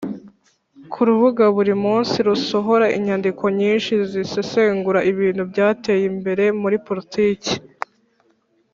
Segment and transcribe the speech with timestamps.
[0.91, 7.53] kurubuga buri munsi, dusohora inyandiko nyinshi zisesengura ibintu byateye imbere muri politiki